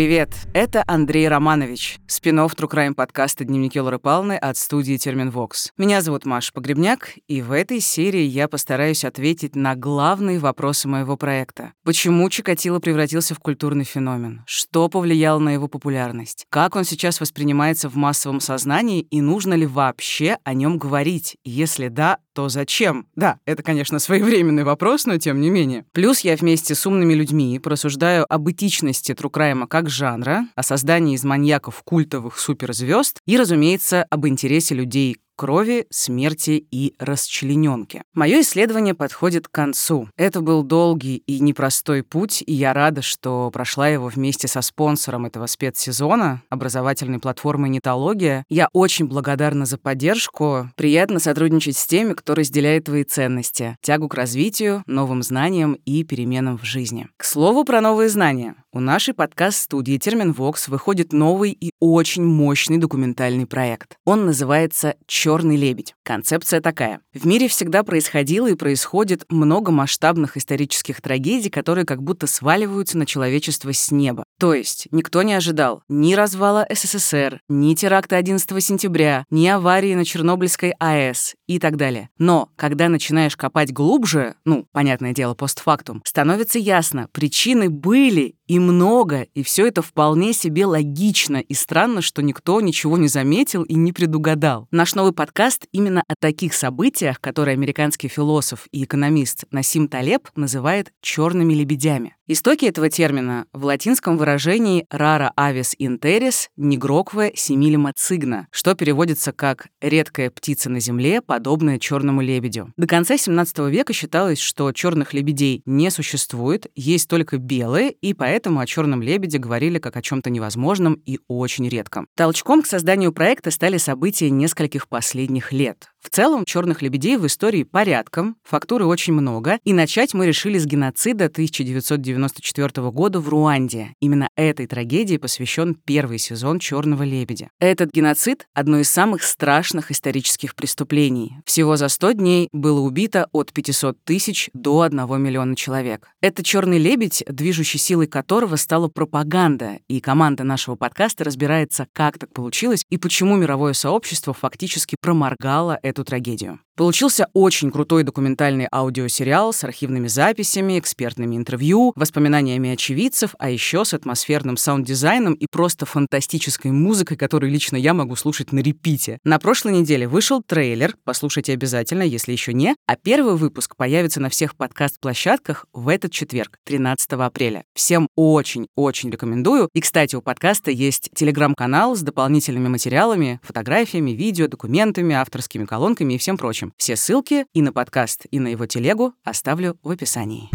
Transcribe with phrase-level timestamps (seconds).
[0.00, 5.72] Привет, это Андрей Романович, спинов True Crime подкаста «Дневники Лоры Палны» от студии Терминвокс.
[5.76, 11.16] Меня зовут Маша Погребняк, и в этой серии я постараюсь ответить на главные вопросы моего
[11.16, 11.72] проекта.
[11.84, 14.42] Почему Чикатило превратился в культурный феномен?
[14.46, 16.46] Что повлияло на его популярность?
[16.50, 21.36] Как он сейчас воспринимается в массовом сознании, и нужно ли вообще о нем говорить?
[21.44, 23.06] Если да, то зачем?
[23.14, 25.84] Да, это, конечно, своевременный вопрос, но тем не менее.
[25.92, 31.24] Плюс я вместе с умными людьми просуждаю об этичности Трукрайма как жанра, о создании из
[31.24, 38.02] маньяков культовых суперзвезд и, разумеется, об интересе людей крови, смерти и расчлененки.
[38.12, 40.06] Мое исследование подходит к концу.
[40.18, 45.24] Это был долгий и непростой путь, и я рада, что прошла его вместе со спонсором
[45.24, 48.44] этого спецсезона, образовательной платформой «Нетология».
[48.50, 50.68] Я очень благодарна за поддержку.
[50.76, 56.58] Приятно сотрудничать с теми, кто разделяет твои ценности, тягу к развитию, новым знаниям и переменам
[56.58, 57.08] в жизни.
[57.16, 58.56] К слову про новые знания.
[58.72, 63.96] У нашей подкаст-студии «Терминвокс» выходит новый и очень мощный документальный проект.
[64.04, 64.94] Он называется
[65.30, 65.94] «Черный лебедь».
[66.02, 67.02] Концепция такая.
[67.14, 73.06] В мире всегда происходило и происходит много масштабных исторических трагедий, которые как будто сваливаются на
[73.06, 74.24] человечество с неба.
[74.40, 80.06] То есть никто не ожидал ни развала СССР, ни теракта 11 сентября, ни аварии на
[80.06, 82.08] Чернобыльской АЭС и так далее.
[82.16, 89.26] Но когда начинаешь копать глубже, ну, понятное дело, постфактум, становится ясно, причины были и много,
[89.34, 93.92] и все это вполне себе логично, и странно, что никто ничего не заметил и не
[93.92, 94.66] предугадал.
[94.70, 100.92] Наш новый подкаст именно о таких событиях, которые американский философ и экономист Насим Талеб называет
[101.00, 102.16] черными лебедями.
[102.32, 109.66] Истоки этого термина в латинском выражении «rara avis interis nigroque similima cigna», что переводится как
[109.80, 112.72] «редкая птица на земле, подобная черному лебедю».
[112.76, 118.60] До конца 17 века считалось, что черных лебедей не существует, есть только белые, и поэтому
[118.60, 122.06] о черном лебеде говорили как о чем-то невозможном и очень редком.
[122.16, 125.88] Толчком к созданию проекта стали события нескольких последних лет.
[126.00, 130.64] В целом, черных лебедей в истории порядком, фактуры очень много, и начать мы решили с
[130.64, 133.94] геноцида 1994 года в Руанде.
[134.00, 137.50] Именно этой трагедии посвящен первый сезон «Черного лебедя».
[137.58, 141.34] Этот геноцид— одно из самых страшных исторических преступлений.
[141.44, 146.08] Всего за 100 дней было убито от 500 тысяч до 1 миллиона человек.
[146.22, 152.32] Это «Черный лебедь», движущей силой которого стала пропаганда, и команда нашего подкаста разбирается, как так
[152.32, 156.60] получилось и почему мировое сообщество фактически проморгало эту трагедию.
[156.76, 163.92] Получился очень крутой документальный аудиосериал с архивными записями, экспертными интервью, воспоминаниями очевидцев, а еще с
[163.92, 169.18] атмосферным саунд-дизайном и просто фантастической музыкой, которую лично я могу слушать на репите.
[169.24, 174.30] На прошлой неделе вышел трейлер, послушайте обязательно, если еще не, а первый выпуск появится на
[174.30, 177.64] всех подкаст-площадках в этот четверг, 13 апреля.
[177.74, 179.68] Всем очень-очень рекомендую.
[179.74, 185.79] И, кстати, у подкаста есть телеграм-канал с дополнительными материалами, фотографиями, видео, документами, авторскими колонками
[186.14, 186.72] и всем прочим.
[186.76, 190.50] Все ссылки и на подкаст, и на его телегу оставлю в описании.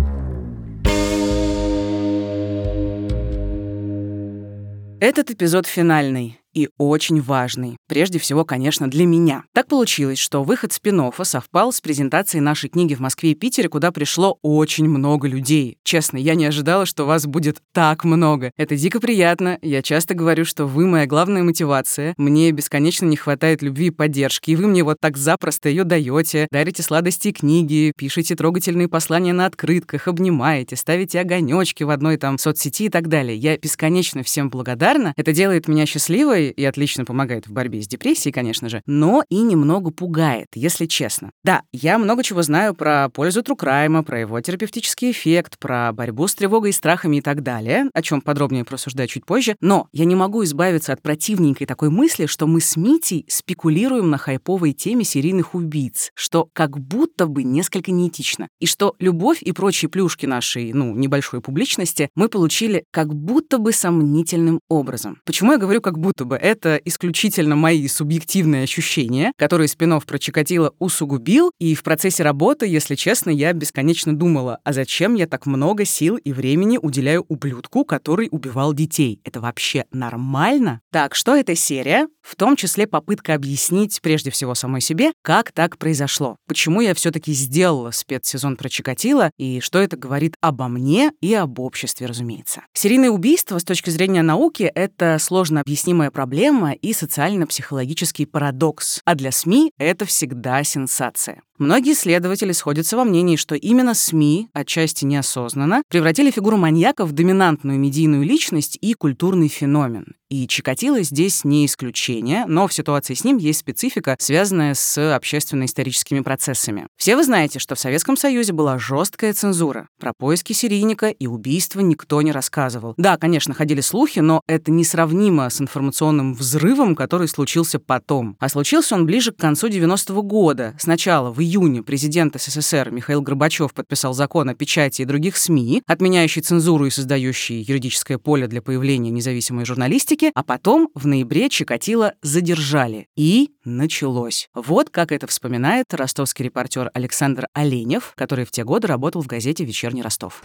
[5.01, 7.77] Этот эпизод финальный и очень важный.
[7.87, 9.43] Прежде всего, конечно, для меня.
[9.53, 13.91] Так получилось, что выход спин совпал с презентацией нашей книги в Москве и Питере, куда
[13.91, 15.77] пришло очень много людей.
[15.83, 18.51] Честно, я не ожидала, что вас будет так много.
[18.55, 19.59] Это дико приятно.
[19.61, 22.13] Я часто говорю, что вы моя главная мотивация.
[22.17, 26.47] Мне бесконечно не хватает любви и поддержки, и вы мне вот так запросто ее даете,
[26.49, 32.37] дарите сладости и книги, пишете трогательные послания на открытках, обнимаете, ставите огонечки в одной там
[32.37, 33.35] соцсети и так далее.
[33.35, 35.13] Я бесконечно всем благодарна.
[35.17, 39.41] Это делает меня счастливой, и отлично помогает в борьбе с депрессией, конечно же, но и
[39.41, 41.31] немного пугает, если честно.
[41.43, 46.35] Да, я много чего знаю про пользу Трукрайма, про его терапевтический эффект, про борьбу с
[46.35, 50.15] тревогой и страхами и так далее, о чем подробнее просуждаю чуть позже, но я не
[50.15, 55.55] могу избавиться от противненькой такой мысли, что мы с Митей спекулируем на хайповой теме серийных
[55.55, 60.95] убийц, что как будто бы несколько неэтично, и что любовь и прочие плюшки нашей, ну,
[60.95, 65.19] небольшой публичности мы получили как будто бы сомнительным образом.
[65.25, 66.34] Почему я говорю как будто бы?
[66.35, 72.67] Бы это исключительно мои субъективные ощущения, которые Спинов про Чикатило усугубил, и в процессе работы,
[72.67, 77.85] если честно, я бесконечно думала, а зачем я так много сил и времени уделяю ублюдку,
[77.85, 79.21] который убивал детей?
[79.23, 80.81] Это вообще нормально?
[80.91, 82.07] Так, что эта серия?
[82.21, 87.11] В том числе попытка объяснить прежде всего самой себе, как так произошло, почему я все
[87.11, 92.63] таки сделала спецсезон про Чикатило, и что это говорит обо мне и об обществе, разумеется.
[92.73, 98.99] Серийное убийство с точки зрения науки— это сложно объяснимая проблема, проблема и социально-психологический парадокс.
[99.05, 101.43] А для СМИ это всегда сенсация.
[101.57, 107.79] Многие исследователи сходятся во мнении, что именно СМИ, отчасти неосознанно, превратили фигуру маньяка в доминантную
[107.79, 110.15] медийную личность и культурный феномен.
[110.29, 116.21] И Чикатило здесь не исключение, но в ситуации с ним есть специфика, связанная с общественно-историческими
[116.21, 116.87] процессами.
[116.97, 119.87] Все вы знаете, что в Советском Союзе была жесткая цензура.
[119.99, 122.95] Про поиски серийника и убийства никто не рассказывал.
[122.97, 128.35] Да, конечно, ходили слухи, но это несравнимо с информационным взрывом, который случился потом.
[128.39, 130.75] А случился он ближе к концу 90-го года.
[130.79, 136.41] Сначала в июне президент СССР Михаил Горбачев подписал закон о печати и других СМИ, отменяющий
[136.41, 143.07] цензуру и создающий юридическое поле для появления независимой журналистики, а потом в ноябре Чикатило задержали.
[143.15, 144.49] И началось.
[144.55, 149.63] Вот как это вспоминает ростовский репортер Александр Оленев, который в те годы работал в газете
[149.63, 150.41] «Вечерний Ростов».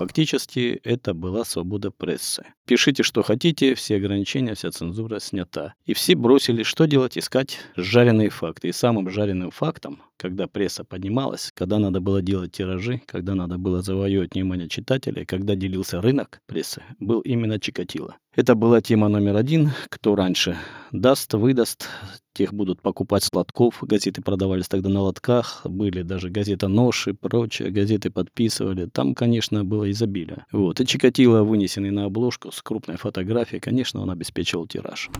[0.00, 2.46] Фактически это была свобода прессы.
[2.64, 5.74] Пишите, что хотите, все ограничения, вся цензура снята.
[5.84, 8.68] И все бросили, что делать, искать жареные факты.
[8.68, 13.82] И самым жареным фактом, когда пресса поднималась, когда надо было делать тиражи, когда надо было
[13.82, 18.16] завоевать внимание читателей, когда делился рынок прессы, был именно Чикатило.
[18.32, 19.72] Это была тема номер один.
[19.88, 20.56] Кто раньше
[20.92, 21.88] даст, выдаст,
[22.32, 23.78] тех будут покупать сладков.
[23.82, 25.62] Газеты продавались тогда на лотках.
[25.64, 27.70] Были даже газета «Нож» и прочее.
[27.70, 28.86] Газеты подписывали.
[28.86, 30.46] Там, конечно, было изобилие.
[30.52, 30.80] Вот.
[30.80, 35.10] И Чикатило, вынесенный на обложку с крупной фотографией, конечно, он обеспечивал тираж.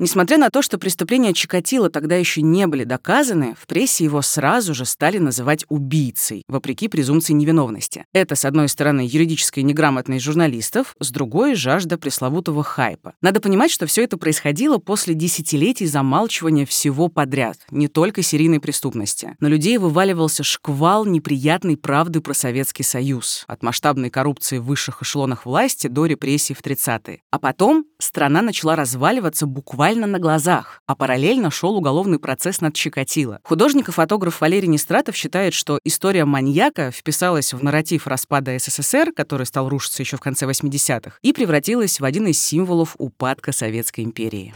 [0.00, 4.72] Несмотря на то, что преступления Чикатило тогда еще не были доказаны, в прессе его сразу
[4.72, 8.06] же стали называть убийцей, вопреки презумпции невиновности.
[8.14, 13.12] Это, с одной стороны, юридическая неграмотность журналистов, с другой— жажда пресловутого хайпа.
[13.20, 19.36] Надо понимать, что все это происходило после десятилетий замалчивания всего подряд, не только серийной преступности.
[19.38, 25.44] На людей вываливался шквал неприятной правды про Советский Союз, от масштабной коррупции в высших эшелонах
[25.44, 27.20] власти до репрессий в 30-е.
[27.30, 32.74] А потом страна начала разваливаться буквально буквально на глазах, а параллельно шел уголовный процесс над
[32.74, 33.40] Чикатило.
[33.42, 39.46] Художник и фотограф Валерий Нестратов считает, что история маньяка вписалась в нарратив распада СССР, который
[39.46, 44.54] стал рушиться еще в конце 80-х, и превратилась в один из символов упадка Советской империи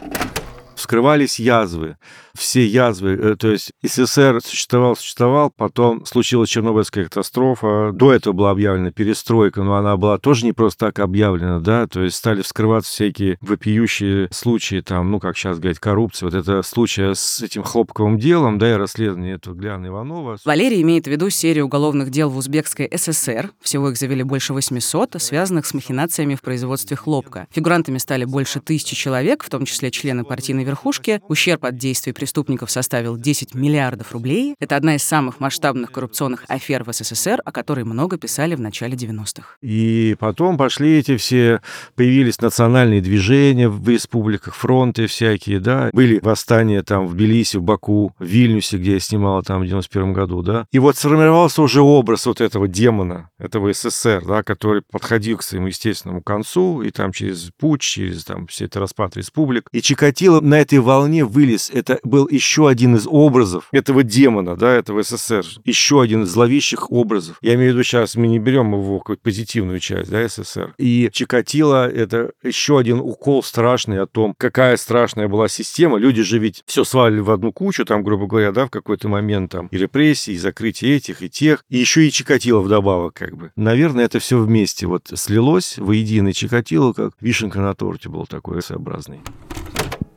[0.75, 1.97] вскрывались язвы.
[2.37, 8.51] Все язвы, э, то есть СССР существовал, существовал, потом случилась Чернобыльская катастрофа, до этого была
[8.51, 12.91] объявлена перестройка, но она была тоже не просто так объявлена, да, то есть стали вскрываться
[12.91, 18.19] всякие вопиющие случаи, там, ну, как сейчас говорить, коррупции, вот это случай с этим хлопковым
[18.19, 20.37] делом, да, и расследование этого Гляна Иванова.
[20.43, 25.15] Валерий имеет в виду серию уголовных дел в Узбекской ССР, всего их завели больше 800,
[25.19, 27.47] связанных с махинациями в производстве хлопка.
[27.51, 31.21] Фигурантами стали больше тысячи человек, в том числе члены партийной верхушки.
[31.27, 34.55] Ущерб от действий преступников составил 10 миллиардов рублей.
[34.59, 38.95] Это одна из самых масштабных коррупционных афер в СССР, о которой много писали в начале
[38.95, 39.57] 90-х.
[39.61, 41.61] И потом пошли эти все,
[41.95, 45.89] появились национальные движения в республиках, фронты всякие, да.
[45.93, 50.13] Были восстания там в Тбилиси, в Баку, в Вильнюсе, где я снимал там в 91
[50.13, 50.65] году, да.
[50.71, 55.67] И вот сформировался уже образ вот этого демона, этого СССР, да, который подходил к своему
[55.67, 59.67] естественному концу, и там через путь, через там все это распад республик.
[59.71, 61.69] И Чикатило на этой волне вылез.
[61.73, 65.45] Это был еще один из образов этого демона, да, этого СССР.
[65.63, 67.37] Еще один из зловещих образов.
[67.41, 70.73] Я имею в виду сейчас, мы не берем его какую-то позитивную часть, да, СССР.
[70.77, 75.97] И Чикатило— это еще один укол страшный о том, какая страшная была система.
[75.97, 79.51] Люди же ведь все свалили в одну кучу, там, грубо говоря, да, в какой-то момент
[79.51, 81.63] там и репрессии, и закрытие этих, и тех.
[81.69, 83.51] И еще и Чикатило вдобавок, как бы.
[83.55, 86.33] Наверное, это все вместе вот слилось воедино.
[86.33, 89.21] Чикатило, как вишенка на торте был такой своеобразный.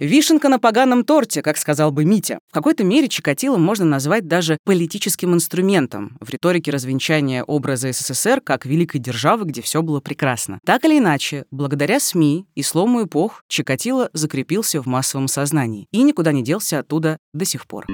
[0.00, 2.38] Вишенка на поганом торте, как сказал бы Митя.
[2.48, 8.64] В какой-то мере Чикатило можно назвать даже политическим инструментом в риторике развенчания образа СССР как
[8.64, 10.60] великой державы, где все было прекрасно.
[10.64, 16.30] Так или иначе, благодаря СМИ и слому эпох Чикатило закрепился в массовом сознании и никуда
[16.30, 17.86] не делся оттуда до сих пор.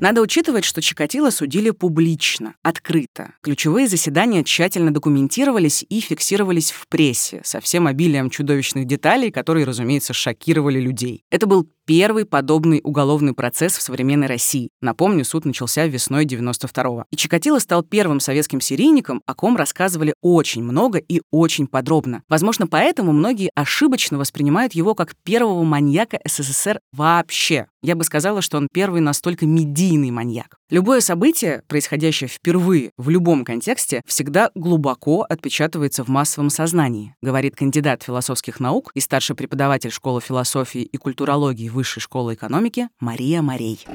[0.00, 3.34] Надо учитывать, что Чикатило судили публично, открыто.
[3.42, 10.12] Ключевые заседания тщательно документировались и фиксировались в прессе, со всем обилием чудовищных деталей, которые, разумеется,
[10.12, 11.24] шокировали людей.
[11.30, 14.68] Это был первый подобный уголовный процесс в современной России.
[14.82, 17.06] Напомню, суд начался весной 92-го.
[17.10, 22.24] И Чикатило стал первым советским серийником, о ком рассказывали очень много и очень подробно.
[22.28, 27.68] Возможно, поэтому многие ошибочно воспринимают его как первого маньяка СССР вообще.
[27.82, 30.57] Я бы сказала, что он первый настолько медийный маньяк.
[30.70, 38.02] Любое событие, происходящее впервые в любом контексте, всегда глубоко отпечатывается в массовом сознании, говорит кандидат
[38.02, 43.86] философских наук и старший преподаватель школы философии и культурологии Высшей школы экономики Мария Марей.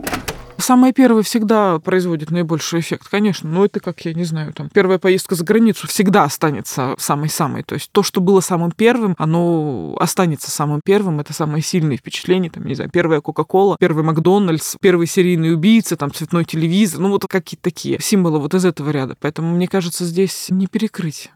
[0.63, 3.50] Самое первое всегда производит наибольший эффект, конечно.
[3.50, 7.63] Но это как, я не знаю, там, первая поездка за границу всегда останется самой-самой.
[7.63, 11.20] То есть то, что было самым первым, оно останется самым первым.
[11.20, 12.50] Это самые сильные впечатления.
[12.50, 17.01] Там, не знаю, первая Кока-Кола, первый Макдональдс, первый серийный убийца, там, цветной телевизор.
[17.01, 19.17] Ну, вот какие-то такие символы вот из этого ряда.
[19.20, 21.29] Поэтому, мне кажется, здесь не перекрыть.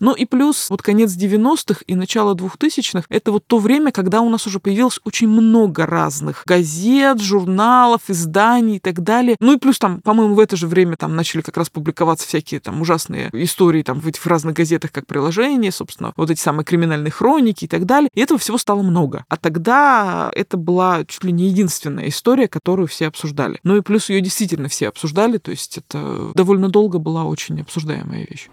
[0.00, 4.28] Ну и плюс вот конец 90-х и начало 2000-х— это вот то время, когда у
[4.28, 9.36] нас уже появилось очень много разных газет, журналов, изданий и так далее.
[9.40, 12.60] Ну и плюс там, по-моему, в это же время там начали как раз публиковаться всякие
[12.60, 17.10] там ужасные истории там в этих разных газетах как приложения, собственно, вот эти самые криминальные
[17.10, 18.10] хроники и так далее.
[18.14, 19.24] И этого всего стало много.
[19.28, 23.58] А тогда это была чуть ли не единственная история, которую все обсуждали.
[23.62, 28.26] Ну и плюс ее действительно все обсуждали, то есть это довольно долго была очень обсуждаемая
[28.28, 28.48] вещь.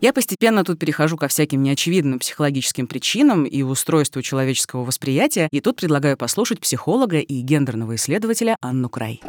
[0.00, 5.76] Я постепенно тут перехожу ко всяким неочевидным психологическим причинам и устройству человеческого восприятия, и тут
[5.76, 9.20] предлагаю послушать психолога и гендерного исследователя Анну Край.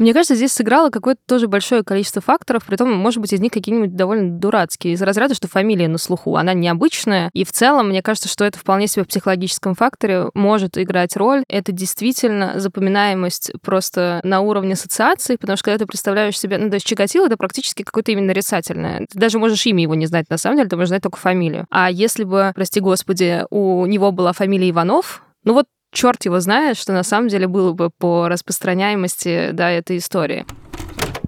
[0.00, 3.52] Мне кажется, здесь сыграло какое-то тоже большое количество факторов, при том, может быть, из них
[3.52, 8.00] какие-нибудь довольно дурацкие, из разряда, что фамилия на слуху, она необычная, и в целом, мне
[8.00, 11.44] кажется, что это вполне себе в психологическом факторе может играть роль.
[11.48, 16.76] Это действительно запоминаемость просто на уровне ассоциаций, потому что когда ты представляешь себе, ну, то
[16.76, 19.00] есть Чикатило— это практически какое-то именно нарицательное.
[19.00, 21.66] Ты даже можешь имя его не знать, на самом деле, ты можешь знать только фамилию.
[21.68, 26.76] А если бы, прости господи, у него была фамилия Иванов, ну вот черт его знает,
[26.76, 30.46] что на самом деле было бы по распространяемости да, этой истории.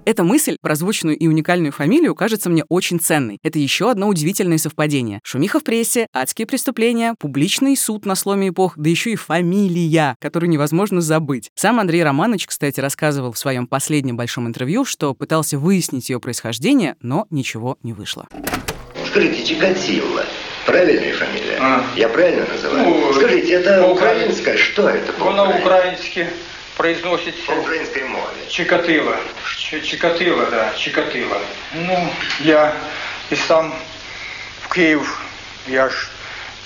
[0.04, 3.38] Эта мысль про звучную и уникальную фамилию кажется мне очень ценной.
[3.44, 5.20] Это еще одно удивительное совпадение.
[5.22, 10.50] Шумиха в прессе, адские преступления, публичный суд на сломе эпох, да еще и фамилия, которую
[10.50, 11.50] невозможно забыть.
[11.54, 16.96] Сам Андрей Романович, кстати, рассказывал в своем последнем большом интервью, что пытался выяснить ее происхождение,
[17.00, 18.26] но ничего не вышло.
[19.06, 20.24] Скажите, Чикатило
[20.66, 21.58] Правильная фамилия?
[21.60, 21.84] А.
[21.96, 22.84] Я правильно называю?
[22.84, 24.56] Ну, Скажите, это украинская?
[24.56, 26.28] Что это по На украински
[26.76, 27.42] произносится...
[27.46, 28.24] По украинской мове.
[28.48, 29.16] Чикатило.
[29.82, 31.38] Чикатило, да, Чикатило.
[31.74, 32.74] Ну, я
[33.30, 33.74] и сам
[34.62, 35.20] в Киев,
[35.66, 36.08] я ж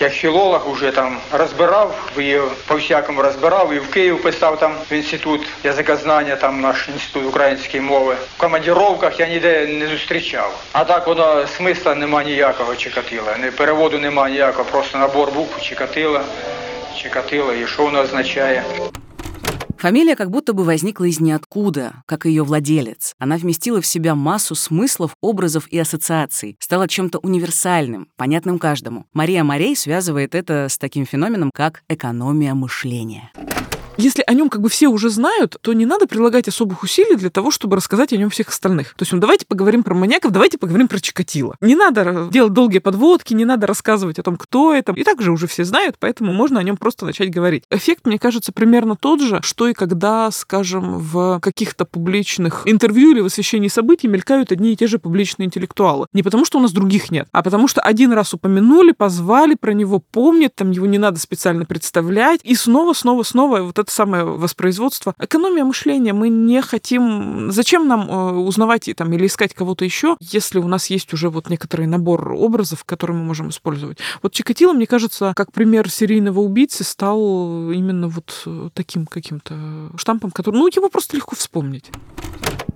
[0.00, 5.48] я філолог уже там розбирав, її по-всякому розбирав, і в Київ писав там в інститут
[5.64, 8.16] язикознання, там наш інститут української мови.
[8.36, 10.64] В командіровках я ніде не зустрічав.
[10.72, 13.36] А так воно смисла нема ніякого чекатила.
[13.36, 16.20] Не переводу нема ніякого, просто набор букв чекатила,
[17.02, 18.64] чекатила і що воно означає.
[19.78, 23.14] Фамилия как будто бы возникла из ниоткуда, как ее владелец.
[23.18, 29.06] Она вместила в себя массу смыслов, образов и ассоциаций, стала чем-то универсальным, понятным каждому.
[29.12, 33.30] Мария Морей связывает это с таким феноменом, как экономия мышления.
[33.98, 37.30] Если о нем как бы все уже знают, то не надо прилагать особых усилий для
[37.30, 38.90] того, чтобы рассказать о нем всех остальных.
[38.90, 41.56] То есть, ну, давайте поговорим про маньяков, давайте поговорим про Чикатило.
[41.60, 44.92] Не надо делать долгие подводки, не надо рассказывать о том, кто это.
[44.92, 47.64] И так же уже все знают, поэтому можно о нем просто начать говорить.
[47.70, 53.20] Эффект, мне кажется, примерно тот же, что и когда, скажем, в каких-то публичных интервью или
[53.20, 56.06] в освещении событий мелькают одни и те же публичные интеллектуалы.
[56.12, 59.72] Не потому, что у нас других нет, а потому что один раз упомянули, позвали, про
[59.72, 63.94] него помнят, там его не надо специально представлять, и снова, снова, снова вот это это
[63.94, 65.14] самое воспроизводство.
[65.18, 66.12] Экономия мышления.
[66.12, 67.52] Мы не хотим...
[67.52, 71.48] Зачем нам э, узнавать там, или искать кого-то еще, если у нас есть уже вот
[71.48, 73.98] некоторый набор образов, которые мы можем использовать?
[74.22, 80.32] Вот Чикатило, мне кажется, как пример серийного убийцы стал именно вот э, таким каким-то штампом,
[80.32, 80.56] который...
[80.56, 81.90] Ну, его просто легко вспомнить.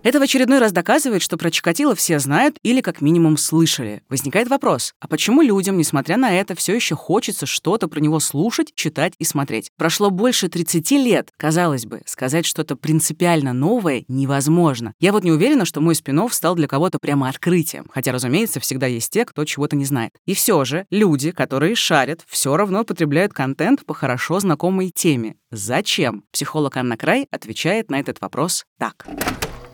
[0.02, 4.02] Это в очередной раз доказывает, что про Чикатило все знают или как минимум слышали.
[4.09, 8.73] Возникает вопрос, а почему людям, несмотря на это, все еще хочется что-то про него слушать,
[8.75, 9.71] читать и смотреть?
[9.76, 11.28] Прошло больше 30 лет.
[11.37, 14.95] Казалось бы, сказать что-то принципиально новое невозможно.
[15.00, 17.87] Я вот не уверена, что мой спин стал для кого-то прямо открытием.
[17.92, 20.12] Хотя, разумеется, всегда есть те, кто чего-то не знает.
[20.25, 25.37] И все же люди, которые шарят, все равно потребляют контент по хорошо знакомой теме.
[25.50, 26.25] Зачем?
[26.33, 29.07] Психолог Анна Край отвечает на этот вопрос так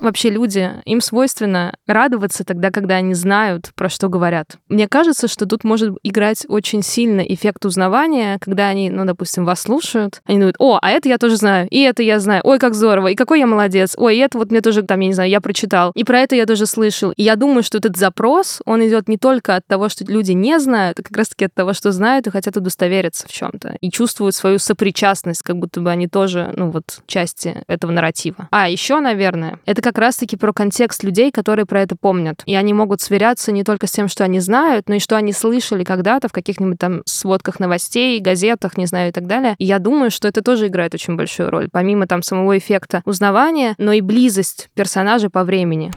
[0.06, 4.56] вообще люди, им свойственно радоваться тогда, когда они знают, про что говорят.
[4.68, 9.62] Мне кажется, что тут может играть очень сильно эффект узнавания, когда они, ну, допустим, вас
[9.62, 12.74] слушают, они думают, о, а это я тоже знаю, и это я знаю, ой, как
[12.74, 15.28] здорово, и какой я молодец, ой, и это вот мне тоже, там, я не знаю,
[15.30, 17.12] я прочитал, и про это я тоже слышал.
[17.12, 20.58] И я думаю, что этот запрос, он идет не только от того, что люди не
[20.58, 24.34] знают, а как раз-таки от того, что знают и хотят удостовериться в чем-то, и чувствуют
[24.34, 28.48] свою сопричастность, как будто бы они тоже, ну, вот, части этого нарратива.
[28.50, 32.42] А еще, наверное, это как раз-таки про контекст людей, которые про это помнят.
[32.46, 35.32] И они могут сверяться не только с тем, что они знают, но и что они
[35.32, 39.54] слышали когда-то в каких-нибудь там сводках новостей, газетах, не знаю, и так далее.
[39.58, 43.74] И я думаю, что это тоже играет очень большую роль, помимо там самого эффекта узнавания,
[43.78, 45.92] но и близость персонажа по времени.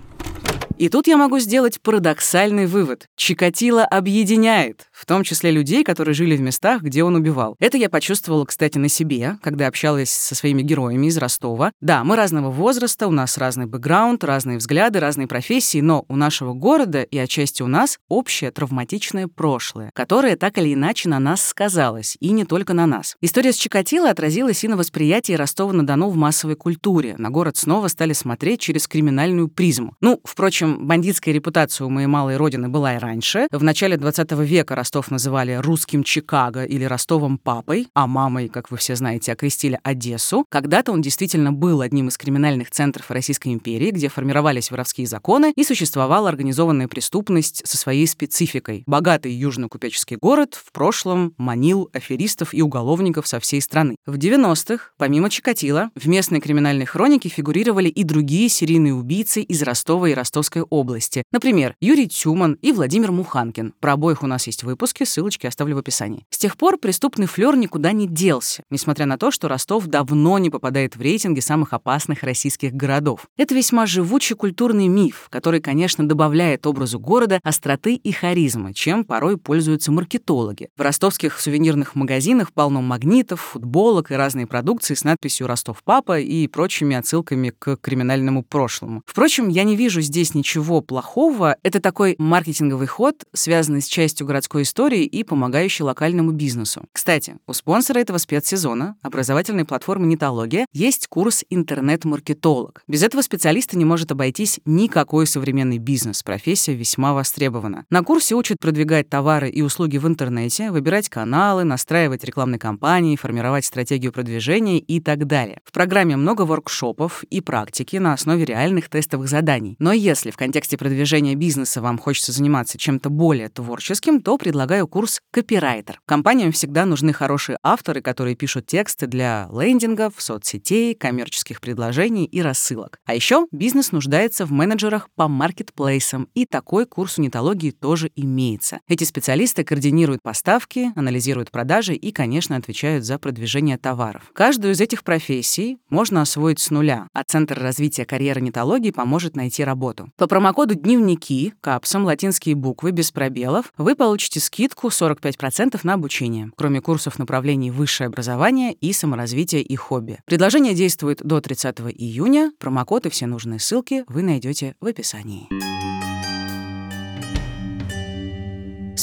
[0.80, 3.10] И тут я могу сделать парадоксальный вывод.
[3.18, 7.56] Чикатило объединяет, в том числе людей, которые жили в местах, где он убивал.
[7.60, 11.72] Это я почувствовала, кстати, на себе, когда общалась со своими героями из Ростова.
[11.80, 16.54] Да, мы разного возраста, у нас разный бэкграунд, разные взгляды, разные профессии, но у нашего
[16.54, 22.18] города и отчасти у нас общее травматичное прошлое, которое так или иначе на нас сказалось,
[22.20, 23.16] и не только на нас.
[23.22, 27.16] История с Чикатило отразилась и на восприятии Ростова-на-Дону в массовой культуре.
[27.18, 29.96] На город снова стали смотреть через криминальную призму.
[30.02, 33.48] Ну, впрочем, бандитская репутация у моей малой родины была и раньше.
[33.52, 38.78] В начале 20 века Ростов называли русским Чикаго или Ростовом папой, а мамой, как вы
[38.78, 40.48] все знаете, окрестили Одессу.
[40.50, 45.64] Когда-то он действительно был одним из криминальных центров Российской империи, где формировались воровские законы и
[45.64, 48.82] существовала организованная преступность со своей спецификой.
[48.88, 53.96] Богатый южно-купеческий город в прошлом манил аферистов и уголовников со всей страны.
[54.08, 60.10] В 90-х, помимо Чикатила, в местной криминальной хронике фигурировали и другие серийные убийцы из Ростова
[60.10, 61.22] и Ростовской области.
[61.32, 63.76] Например, Юрий Тюман и Владимир Муханкин.
[63.80, 66.26] Про обоих у нас есть выпуски, ссылочки оставлю в описании.
[66.30, 70.50] С тех пор преступный флер никуда не делся, несмотря на то, что Ростов давно не
[70.50, 73.28] попадает в рейтинги самых опасных российских городов.
[73.36, 79.36] Это весьма живучий культурный миф, который, конечно, добавляет образу города остроты и харизмы, чем порой
[79.38, 80.70] пользуются маркетологи.
[80.78, 86.48] В ростовских сувенирных магазинах полно магнитов, футболок и разной продукции с надписью «Ростов папа» и
[86.48, 89.02] прочими отсылками к криминальному прошлому.
[89.06, 91.58] Впрочем, я не вижу здесь ничего плохого.
[91.64, 96.84] Это такой маркетинговый ход, связанный с частью городской истории и помогающий локальному бизнесу.
[96.92, 102.84] Кстати, у спонсора этого спецсезона, образовательной платформы «Нитология», есть курс «Интернет-маркетолог».
[102.88, 106.22] Без этого специалиста не может обойтись никакой современный бизнес.
[106.22, 107.86] Профессия весьма востребована.
[107.90, 113.66] На курсе учат продвигать товары и услуги в интернете, выбирать каналы, настраивать рекламные кампании, формировать
[113.66, 115.62] стратегию продвижения и так далее.
[115.66, 119.76] В программе много воркшопов и практики на основе реальных тестовых заданий.
[119.80, 125.22] Но если в контексте продвижения бизнеса вам хочется заниматься чем-то более творческим, то предлагаю курс
[125.32, 126.00] «Копирайтер».
[126.06, 133.00] Компаниям всегда нужны хорошие авторы, которые пишут тексты для лендингов, соцсетей, коммерческих предложений и рассылок.
[133.06, 138.80] А еще бизнес нуждается в менеджерах по маркетплейсам, и такой курс унитологии тоже имеется.
[138.88, 144.24] Эти специалисты координируют поставки, анализируют продажи и, конечно, отвечают за продвижение товаров.
[144.34, 149.64] Каждую из этих профессий можно освоить с нуля, а Центр развития карьеры нетологии поможет найти
[149.64, 150.12] работу.
[150.18, 156.82] По промокоду «Дневники» капсом латинские буквы без пробелов вы получите скидку 45% на обучение, кроме
[156.82, 160.20] курсов направлений высшее образование и саморазвитие и хобби.
[160.26, 162.52] Предложение действует до 30 июня.
[162.58, 165.48] Промокод и все нужные ссылки вы найдете в описании.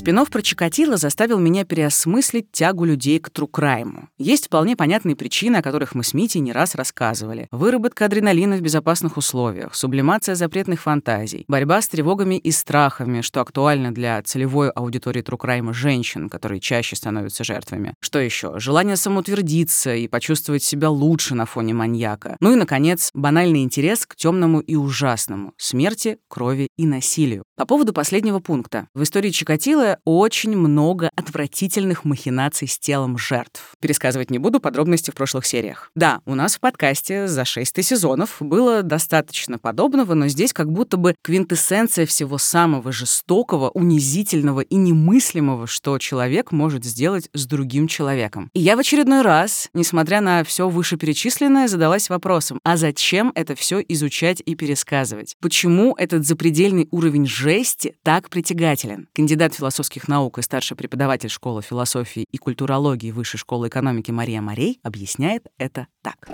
[0.07, 4.09] Спин-офф про Чикатило заставил меня переосмыслить тягу людей к трукрайму.
[4.19, 7.49] Есть вполне понятные причины, о которых мы с Митей не раз рассказывали.
[7.51, 13.93] Выработка адреналина в безопасных условиях, сублимация запретных фантазий, борьба с тревогами и страхами, что актуально
[13.93, 17.95] для целевой аудитории трукрайма женщин, которые чаще становятся жертвами.
[17.99, 18.61] Что еще?
[18.61, 22.37] Желание самоутвердиться и почувствовать себя лучше на фоне маньяка.
[22.39, 27.43] Ну и, наконец, банальный интерес к темному и ужасному— смерти, крови и насилию.
[27.57, 28.87] По поводу последнего пункта.
[28.95, 33.75] В истории Чикатило очень много отвратительных махинаций с телом жертв.
[33.81, 35.91] Пересказывать не буду подробности в прошлых сериях.
[35.95, 40.97] Да, у нас в подкасте за шесть сезонов было достаточно подобного, но здесь как будто
[40.97, 48.51] бы квинтэссенция всего самого жестокого, унизительного и немыслимого, что человек может сделать с другим человеком.
[48.55, 53.81] И я в очередной раз, несмотря на все вышеперечисленное, задалась вопросом, а зачем это все
[53.89, 55.37] изучать и пересказывать?
[55.41, 59.09] Почему этот запредельный уровень жести так притягателен?
[59.15, 64.41] Кандидат философии философских наук и старший преподаватель школы философии и культурологии Высшей школы экономики Мария
[64.41, 66.29] Марей объясняет это так.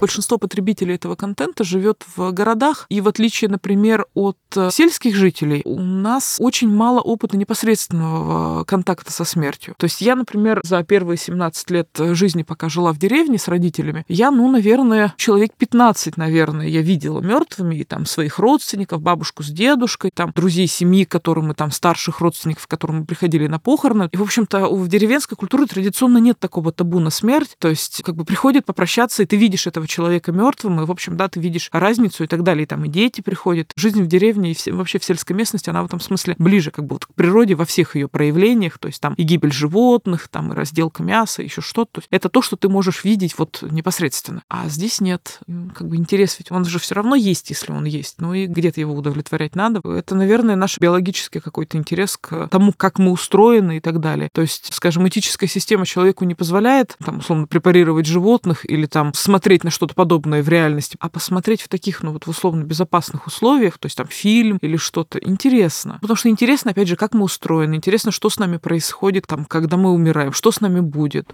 [0.00, 5.62] Большинство потребителей этого контента живет в городах, и в отличие, например, от э, сельских жителей,
[5.64, 9.74] у нас очень мало опыта непосредственного контакта со смертью.
[9.76, 14.04] То есть я, например, за первые 17 лет жизни, пока жила в деревне с родителями,
[14.08, 19.48] я, ну, наверное, человек 15, наверное, я видела мертвыми, и там своих родственников, бабушку с
[19.48, 24.08] дедушкой, там друзей семьи, которым мы там старших родственников, к которым мы приходили на похороны.
[24.12, 27.56] И, в общем-то, в деревенской культуре традиционно нет такого табу на смерть.
[27.58, 31.16] То есть, как бы приходит попрощаться, и ты видишь этого человека мертвым, и, в общем,
[31.16, 32.64] да, ты видишь разницу и так далее.
[32.64, 33.72] И там и дети приходят.
[33.76, 36.94] Жизнь в деревне и вообще в сельской местности, она в этом смысле ближе как бы
[36.94, 38.78] вот к природе во всех ее проявлениях.
[38.78, 42.02] То есть там и гибель животных, там и разделка мяса, еще что-то.
[42.10, 44.42] Это то, что ты можешь видеть вот непосредственно.
[44.48, 45.40] А здесь нет.
[45.74, 48.16] Как бы интерес ведь он же все равно есть, если он есть.
[48.18, 49.80] Ну и где-то его удовлетворять надо.
[49.88, 54.28] Это, наверное, наш биологический какой-то интерес к тому, как мы устроены и так далее.
[54.32, 59.14] То есть, скажем, этическая система человеку не позволяет, там, условно, препарировать животных или там там
[59.14, 63.28] смотреть на что-то подобное в реальности, а посмотреть в таких, ну вот в условно безопасных
[63.28, 65.98] условиях, то есть там фильм или что-то, интересно.
[66.00, 69.76] Потому что интересно, опять же, как мы устроены, интересно, что с нами происходит, там, когда
[69.76, 71.30] мы умираем, что с нами будет.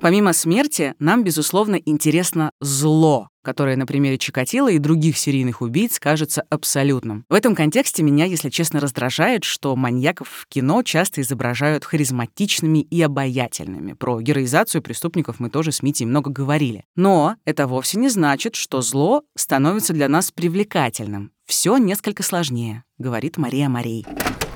[0.00, 6.42] Помимо смерти, нам, безусловно, интересно зло, которое на примере Чикатила и других серийных убийц кажется
[6.48, 7.26] абсолютным.
[7.28, 13.02] В этом контексте меня, если честно, раздражает, что маньяков в кино часто изображают харизматичными и
[13.02, 13.92] обаятельными.
[13.92, 16.84] Про героизацию преступников мы тоже с Митей много говорили.
[16.96, 21.30] Но это вовсе не значит, что зло становится для нас привлекательным.
[21.44, 24.06] Все несколько сложнее, говорит Мария Марей.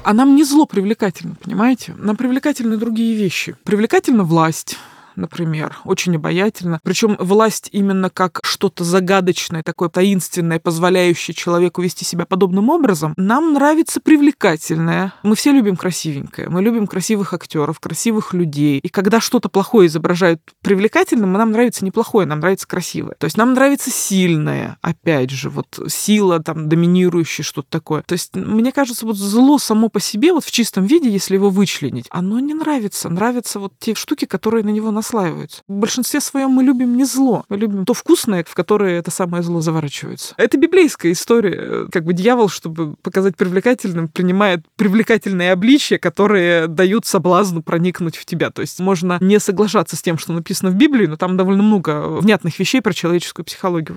[0.05, 1.95] А нам не зло привлекательно, понимаете?
[1.99, 3.57] Нам привлекательны другие вещи.
[3.65, 4.79] Привлекательна власть,
[5.17, 6.81] например, очень обаятельно.
[6.83, 13.53] Причем власть именно как что-то загадочное, такое таинственное, позволяющее человеку вести себя подобным образом, нам
[13.53, 15.13] нравится привлекательное.
[15.23, 18.79] Мы все любим красивенькое, мы любим красивых актеров, красивых людей.
[18.79, 23.15] И когда что-то плохое изображают привлекательным, нам нравится неплохое, нам нравится красивое.
[23.19, 28.03] То есть нам нравится сильное, опять же, вот сила там доминирующая, что-то такое.
[28.03, 31.51] То есть мне кажется, вот зло само по себе, вот в чистом виде, если его
[31.51, 33.09] вычленить, оно не нравится.
[33.09, 35.63] Нравятся вот те штуки, которые на него нас наслаиваются.
[35.69, 39.43] В большинстве своем мы любим не зло, мы любим то вкусное, в которое это самое
[39.43, 40.35] зло заворачивается.
[40.39, 41.87] Это библейская история.
[41.93, 48.51] Как бы дьявол, чтобы показать привлекательным, принимает привлекательные обличия, которые дают соблазну проникнуть в тебя.
[48.51, 52.09] То есть можно не соглашаться с тем, что написано в Библии, но там довольно много
[52.09, 53.97] внятных вещей про человеческую психологию.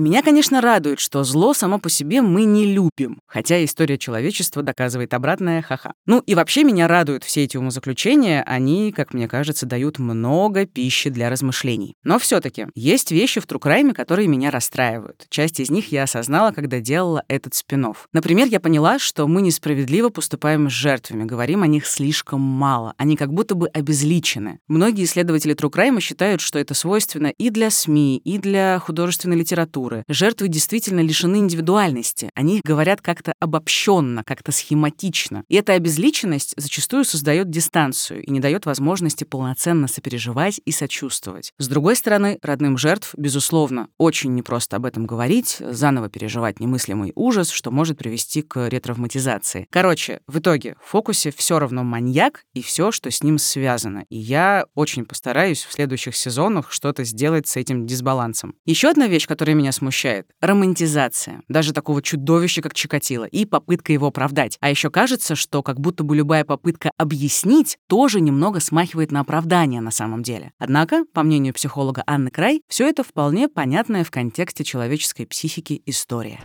[0.00, 5.12] Меня, конечно, радует, что зло само по себе мы не любим, хотя история человечества доказывает
[5.12, 5.92] обратное, ха-ха.
[6.06, 11.10] Ну и вообще меня радуют все эти умозаключения, они, как мне кажется, дают много пищи
[11.10, 11.96] для размышлений.
[12.02, 15.26] Но все таки есть вещи в Трукрайме, которые меня расстраивают.
[15.28, 17.96] Часть из них я осознала, когда делала этот спин -офф.
[18.14, 23.18] Например, я поняла, что мы несправедливо поступаем с жертвами, говорим о них слишком мало, они
[23.18, 24.60] как будто бы обезличены.
[24.66, 30.04] Многие исследователи Трукрайма считают, что это свойственно и для СМИ, и для художественной литературы, культуры.
[30.08, 32.30] Жертвы действительно лишены индивидуальности.
[32.34, 35.44] Они говорят как-то обобщенно, как-то схематично.
[35.48, 41.52] И эта обезличенность зачастую создает дистанцию и не дает возможности полноценно сопереживать и сочувствовать.
[41.58, 47.50] С другой стороны, родным жертв, безусловно, очень непросто об этом говорить, заново переживать немыслимый ужас,
[47.50, 49.66] что может привести к ретравматизации.
[49.70, 54.04] Короче, в итоге в фокусе все равно маньяк и все, что с ним связано.
[54.08, 58.54] И я очень постараюсь в следующих сезонах что-то сделать с этим дисбалансом.
[58.64, 60.26] Еще одна вещь, которая меня смущает.
[60.40, 61.42] Романтизация.
[61.48, 63.24] Даже такого чудовища, как Чикатило.
[63.24, 64.58] И попытка его оправдать.
[64.60, 69.80] А еще кажется, что как будто бы любая попытка объяснить тоже немного смахивает на оправдание
[69.80, 70.52] на самом деле.
[70.58, 76.40] Однако, по мнению психолога Анны Край, все это вполне понятная в контексте человеческой психики история.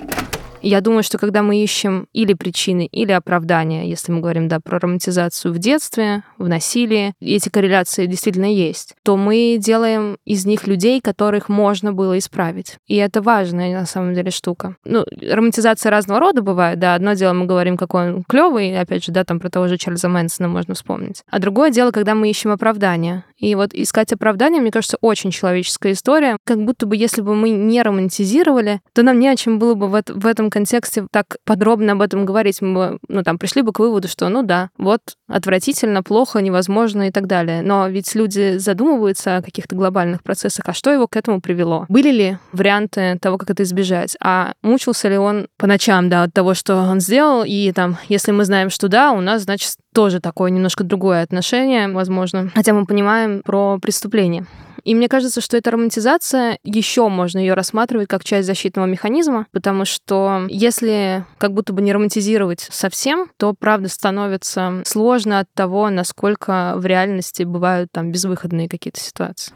[0.68, 4.80] Я думаю, что когда мы ищем или причины, или оправдания, если мы говорим да, про
[4.80, 11.02] романтизацию в детстве, в насилии, эти корреляции действительно есть, то мы делаем из них людей,
[11.02, 12.78] которых можно было исправить.
[12.88, 14.76] И это важная на самом деле штука.
[14.86, 16.96] Ну, романтизация разного рода бывает, да.
[16.96, 20.10] Одно дело мы говорим, какой он клевый, опять же, да, там про того же Чарльза
[20.10, 21.22] Мэнсона можно вспомнить.
[21.30, 23.24] А другое дело, когда мы ищем оправдания.
[23.38, 26.38] И вот искать оправдания, мне кажется, очень человеческая история.
[26.44, 29.88] Как будто бы, если бы мы не романтизировали, то нам не о чем было бы
[29.88, 32.62] в, в этом контексте так подробно об этом говорить.
[32.62, 37.08] Мы бы, ну, там, пришли бы к выводу, что, ну да, вот, отвратительно, плохо, невозможно
[37.08, 37.62] и так далее.
[37.62, 41.86] Но ведь люди задумываются о каких-то глобальных процессах, а что его к этому привело?
[41.90, 44.16] Были ли варианты того, как это избежать?
[44.22, 47.44] А мучился ли он по ночам, да, от того, что он сделал?
[47.46, 51.88] И там, если мы знаем, что да, у нас, значит, тоже такое немножко другое отношение,
[51.88, 52.52] возможно.
[52.54, 54.46] Хотя мы понимаем про преступление.
[54.86, 59.84] И мне кажется, что эта романтизация, еще можно ее рассматривать как часть защитного механизма, потому
[59.84, 66.74] что если как будто бы не романтизировать совсем, то правда становится сложно от того, насколько
[66.78, 69.54] в реальности бывают там безвыходные какие-то ситуации.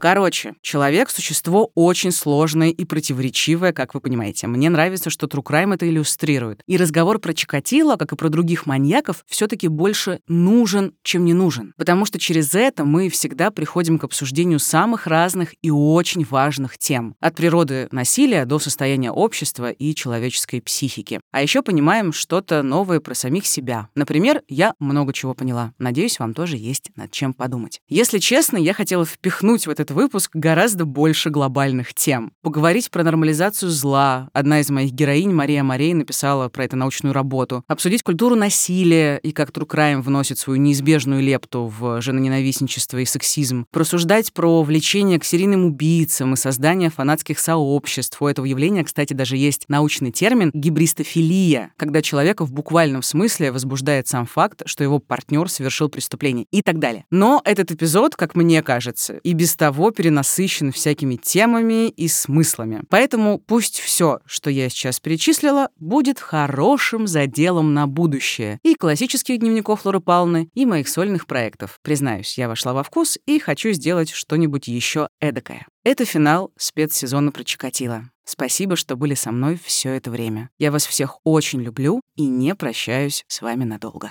[0.00, 4.46] Короче, человек— существо очень сложное и противоречивое, как вы понимаете.
[4.46, 6.62] Мне нравится, что True Crime это иллюстрирует.
[6.68, 11.34] И разговор про Чикатило, как и про других маньяков, все таки больше нужен, чем не
[11.34, 11.74] нужен.
[11.76, 17.16] Потому что через это мы всегда приходим к обсуждению самых разных и очень важных тем.
[17.18, 21.20] От природы насилия до состояния общества и человеческой психики.
[21.32, 23.88] А еще понимаем что-то новое про самих себя.
[23.96, 25.72] Например, я много чего поняла.
[25.78, 27.80] Надеюсь, вам тоже есть над чем подумать.
[27.88, 32.32] Если честно, я хотела впихнуть в этот этот выпуск гораздо больше глобальных тем.
[32.42, 34.28] Поговорить про нормализацию зла.
[34.34, 37.64] Одна из моих героинь, Мария Марей, написала про это научную работу.
[37.68, 43.66] Обсудить культуру насилия и как Crime вносит свою неизбежную лепту в женоненавистничество и сексизм.
[43.72, 48.20] Просуждать про влечение к серийным убийцам и создание фанатских сообществ.
[48.20, 54.06] У этого явления, кстати, даже есть научный термин гибристофилия, когда человека в буквальном смысле возбуждает
[54.06, 57.04] сам факт, что его партнер совершил преступление и так далее.
[57.10, 62.82] Но этот эпизод, как мне кажется, и без того того перенасыщен всякими темами и смыслами.
[62.88, 68.58] Поэтому пусть все, что я сейчас перечислила, будет хорошим заделом на будущее.
[68.64, 71.78] И классических дневников Лоры Палны, и моих сольных проектов.
[71.82, 75.64] Признаюсь, я вошла во вкус и хочу сделать что-нибудь еще эдакое.
[75.84, 78.10] Это финал спецсезона про Чикатило.
[78.24, 80.50] Спасибо, что были со мной все это время.
[80.58, 84.10] Я вас всех очень люблю и не прощаюсь с вами надолго.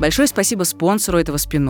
[0.00, 1.60] Большое спасибо спонсору этого спин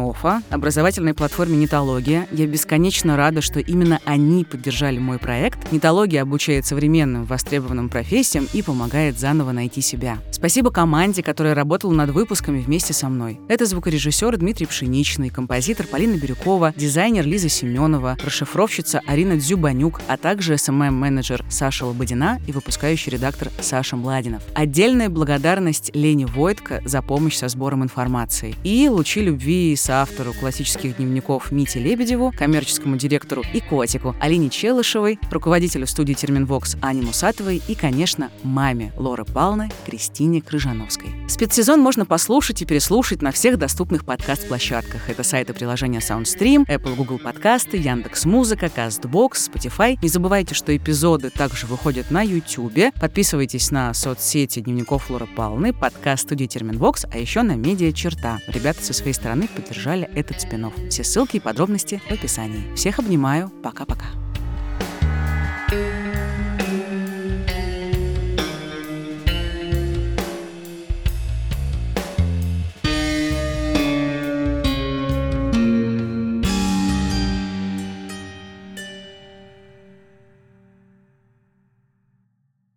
[0.51, 2.29] образовательной платформе «Нитология».
[2.31, 5.73] Я бесконечно рада, что именно они поддержали мой проект.
[5.73, 10.19] «Нитология» обучает современным востребованным профессиям и помогает заново найти себя.
[10.31, 13.41] Спасибо команде, которая работала над выпусками вместе со мной.
[13.49, 20.57] Это звукорежиссер Дмитрий Пшеничный, композитор Полина Бирюкова, дизайнер Лиза Семенова, расшифровщица Арина Дзюбанюк, а также
[20.57, 24.45] СММ-менеджер Саша Лободина и выпускающий редактор Саша Младинов.
[24.55, 28.55] Отдельная благодарность Лене Войтко за помощь со сбором информации информацией.
[28.65, 35.87] И лучи любви соавтору классических дневников Мите Лебедеву, коммерческому директору и котику Алине Челышевой, руководителю
[35.87, 41.09] студии Терминвокс Ане Мусатовой и, конечно, маме Лоры Палны Кристине Крыжановской.
[41.29, 45.09] Спецсезон можно послушать и переслушать на всех доступных подкаст-площадках.
[45.09, 49.99] Это сайты приложения SoundStream, Apple, Google подкасты, Яндекс Музыка, CastBox, Spotify.
[50.03, 52.93] Не забывайте, что эпизоды также выходят на YouTube.
[53.01, 58.41] Подписывайтесь на соцсети дневников Лоры Палны, подкаст студии Терминвокс, а еще на медиа черта.
[58.49, 60.89] Ребята со своей стороны поддержали этот спин -офф.
[60.89, 62.75] Все ссылки и подробности в описании.
[62.75, 63.51] Всех обнимаю.
[63.63, 64.07] Пока-пока.